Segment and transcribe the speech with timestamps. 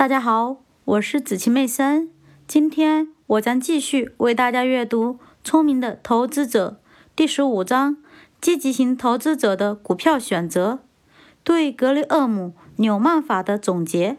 [0.00, 0.56] 大家好，
[0.86, 2.08] 我是子琪妹森。
[2.48, 5.12] 今天我将继续为大家阅读
[5.44, 6.80] 《聪明的投资者》
[7.14, 7.98] 第十五章：
[8.40, 10.78] 积极型投资者的股票选择。
[11.44, 14.16] 对格雷厄姆·纽曼法的总结。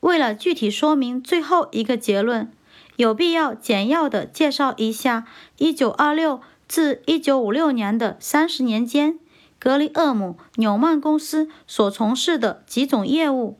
[0.00, 2.52] 为了具体说明最后一个结论，
[2.96, 9.18] 有必要简要的介绍一下1926至1956年的三十年间，
[9.58, 13.56] 格雷厄姆·纽曼公司所从事的几种业务。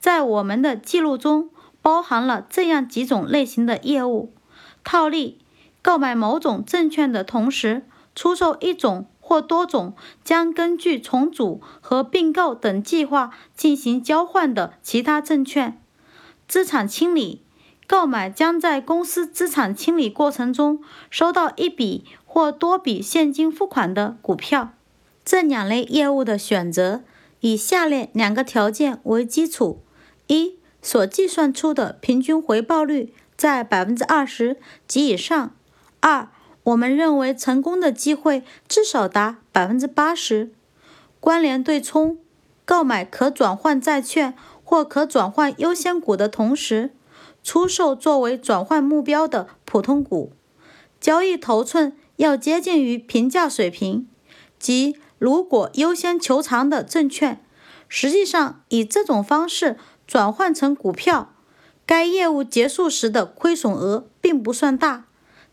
[0.00, 4.32] 在我们的记录中，包含了这样几种类型的业务：
[4.82, 5.38] 套利，
[5.80, 7.84] 购买某种证券的同时
[8.16, 9.06] 出售一种。
[9.22, 9.94] 或多种
[10.24, 15.74] 将根据重组和并购等计划进行交换的其他证券；
[16.48, 17.40] 资产清理，
[17.86, 24.72] 购买将在公司资产清理过程中收到一笔或多笔现金付款的股票。
[25.24, 27.04] 这两类业务的选择
[27.38, 29.80] 以下列两个条件为基础：
[30.30, 35.50] 一、所计算出的平均回报率在百分之二十及以上；
[35.98, 36.28] 二、
[36.62, 40.52] 我们认为成功的机会至少达百分之八十。
[41.18, 42.18] 关联对冲，
[42.64, 46.92] 购买可转换债券或可转换优先股的同时，
[47.42, 50.32] 出售作为转换目标的普通股。
[51.00, 54.06] 交易头寸要接近于平价水平，
[54.60, 57.42] 即如果优先求偿的证券，
[57.88, 59.76] 实际上以这种方式
[60.10, 61.32] 转换成股票，
[61.86, 65.04] 该业务结束时的亏损额并不算大，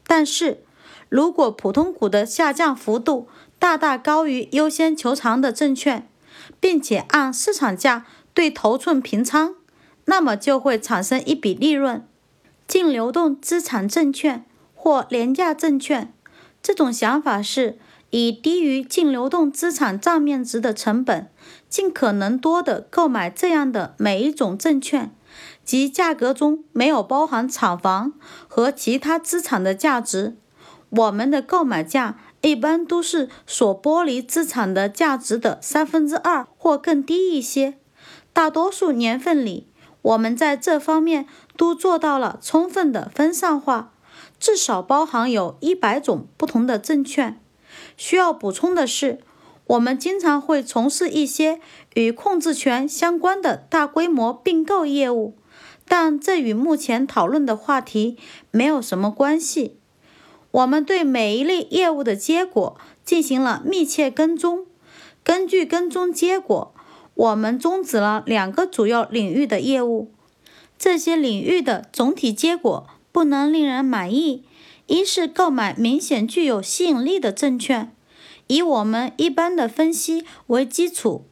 [0.08, 0.64] 但是。
[1.10, 6.10] 如果普通股的下降幅度大大高于优先求偿的证券，
[6.60, 9.54] 并且按市场价对头寸平仓，
[10.06, 12.06] 那么就会产生一笔利润。
[12.68, 16.12] 净流动资产证券或廉价证券，
[16.62, 17.78] 这种想法是
[18.10, 21.30] 以低于净流动资产账面值的成本，
[21.68, 25.14] 尽可能多的购买这样的每一种证券，
[25.66, 28.14] 即价格中没有包含厂房
[28.48, 30.38] 和其他资产的价值。
[30.90, 37.78] 我们的购买价一般都是所剥离资产的价值的三分之二或更低一些。
[38.32, 39.68] 大多数年份里，
[40.02, 41.28] 我们在这方面
[41.58, 43.92] 都做到了充分的分散化，
[44.40, 47.42] 至少包含有一百种不同的证券。
[47.98, 49.20] 需要补充的是，
[49.66, 51.60] 我们经常会从事一些
[51.96, 55.36] 与控制权相关的大规模并购业务，
[55.86, 58.18] 但这与目前讨论的话题
[58.52, 59.76] 没有什么关系。
[60.52, 64.66] 我们对每一类业务的结果进行了密切跟踪。
[65.24, 66.74] 根据跟踪结果，
[67.14, 70.12] 我们终止了两个主要领域的业务。
[70.78, 74.46] 这些领域的总体结果不能令人满意。
[74.88, 77.94] 一是购买明显具有吸引力的证券，
[78.48, 81.26] 以我们一般的分析为基础，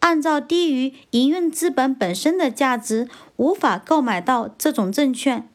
[0.00, 5.48] 按照低于营运资本本身的价值无法购买到这种证券。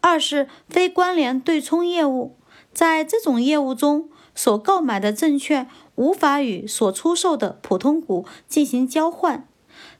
[0.00, 2.36] 二是非关联对冲业务。
[2.72, 9.48] 在这种业务中，所购买的证券无法与所出售的普通股进行交换。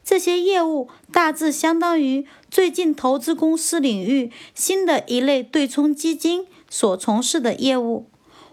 [0.05, 8.07] 这些业务大致相当于最近投资公司领域新的一类对冲基金所从事的业务。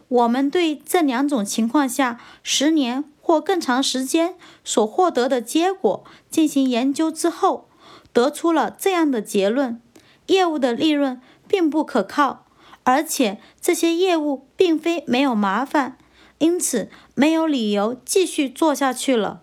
[0.07, 7.67] 我们对这两种情况下十年或更长时间所获得的结果进行研究之后，
[8.13, 9.81] 得出了这样的结论：
[10.27, 11.19] 业务的利润
[11.49, 12.45] 并不可靠。
[12.83, 15.97] 而且这些业务并非没有麻烦，
[16.37, 19.41] 因此没有理由继续做下去了。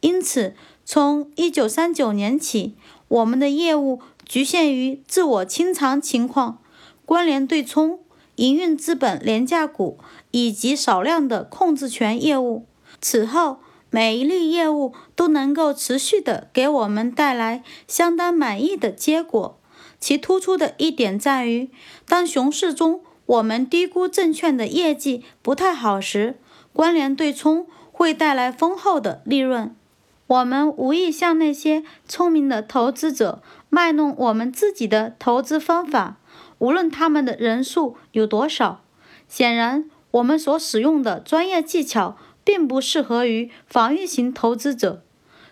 [0.00, 2.74] 因此，从一九三九年起，
[3.06, 6.58] 我们的业务局限于自我清偿情况、
[7.04, 8.00] 关联对冲、
[8.36, 9.98] 营运资本廉价股
[10.30, 12.64] 以及少量的控制权业务。
[13.00, 13.58] 此后，
[13.90, 19.58] 每一类业务都能够持续的给我们带来相当满意的结果。
[19.98, 21.70] 其突出的一点在于，
[22.06, 26.38] 当熊市中我们低估证券的业绩不太好时，
[26.72, 29.74] 关联对冲会带来丰厚的利润。
[30.26, 36.18] 我们无意向那些聪明的投资者卖弄我们自己的投资方法，
[36.58, 38.82] 无论他们的人数有多少。
[39.28, 45.02] 显然，我们所使用的专业技巧并不适合于防御型投资者。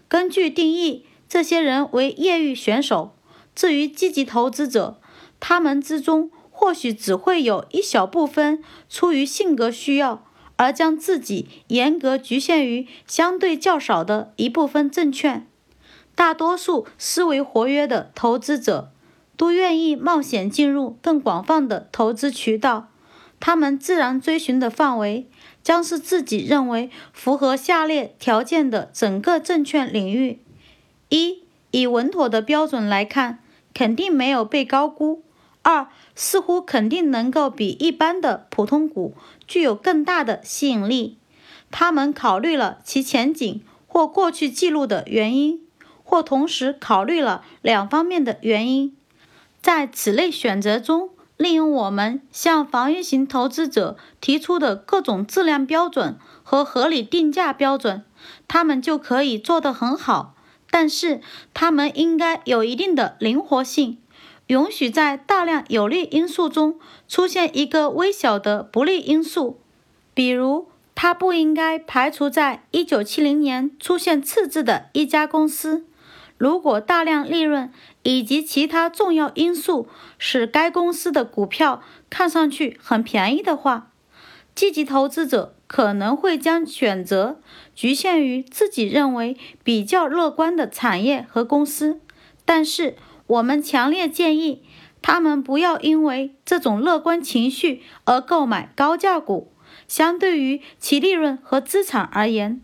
[0.08, 3.14] 根据定义，这些人为业余选手。
[3.54, 5.00] 至于积极投资者，
[5.40, 10.24] 他们之中或许只会有一小部分出于性格需要
[10.56, 15.46] 而将自己严格局限于相对较少的一部分证券。
[16.14, 18.92] 大多数思维活跃的投资者
[19.36, 22.88] 都愿意冒险进入更广泛的投资渠道。
[23.40, 25.28] 他们自然追寻的范围
[25.62, 30.40] 将是自己认为符合下列条件的整个证券领域：
[31.08, 31.44] 一。
[31.70, 33.40] 以稳妥的标准来看，
[33.74, 35.24] 肯定没有被高估；
[35.62, 39.16] 二，似乎肯定能够比一般的普通股
[39.48, 41.18] 具有更大的吸引力。
[41.72, 45.62] 他们考虑了其前景或过去记录的原因，
[46.04, 48.96] 或同时考虑了两方面的原因。
[49.64, 51.08] 在此类选择中，
[51.38, 58.04] 利用我们向防御型投资者提出的各种质量标准和合理定价标准，
[58.46, 60.34] 他们就可以做得很好。
[60.70, 61.22] 但是，
[61.54, 63.96] 他们应该有一定的灵活性，
[64.48, 66.78] 允许在大量有利因素中
[67.08, 69.58] 出现一个微小的不利因素，
[70.12, 70.68] 比如。
[70.96, 75.84] 它不应该排除在1970年出现赤字的一家公司。
[76.44, 79.88] 如果大量利润以及其他重要因素
[80.18, 83.90] 使该公司的股票看上去很便宜的话，
[84.54, 87.40] 积极投资者可能会将选择
[87.74, 91.98] 局限于自己认为比较乐观的产业和公司。
[92.44, 92.96] 但是，
[93.26, 94.62] 我们强烈建议
[95.00, 99.50] 他们不要因为这种乐观情绪而购买高价股。
[99.88, 102.60] 相对于其利润和资产而言，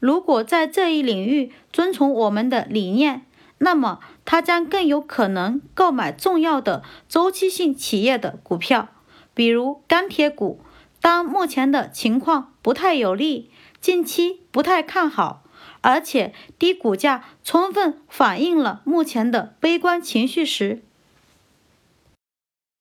[0.00, 3.26] 如果在这一领域遵从我们的理念，
[3.58, 8.88] 那么他将更有可能购买重要的周期性企业的股票，
[9.34, 10.60] 比如钢铁股。
[11.00, 13.50] 当目前的情况不太有利，
[13.80, 15.44] 近期不太看好，
[15.80, 20.82] 而且低股价充分反映了目前的悲观情绪时，